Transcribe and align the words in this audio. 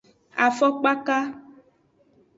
Afokpaka. 0.45 1.17